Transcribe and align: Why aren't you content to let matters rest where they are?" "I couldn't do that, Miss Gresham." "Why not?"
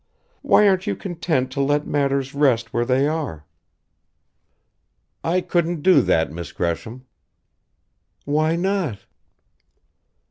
Why 0.41 0.67
aren't 0.67 0.87
you 0.87 0.95
content 0.95 1.51
to 1.51 1.61
let 1.61 1.85
matters 1.85 2.33
rest 2.33 2.73
where 2.73 2.85
they 2.85 3.07
are?" 3.07 3.45
"I 5.23 5.41
couldn't 5.41 5.83
do 5.83 6.01
that, 6.01 6.31
Miss 6.31 6.51
Gresham." 6.51 7.05
"Why 8.25 8.55
not?" 8.55 9.05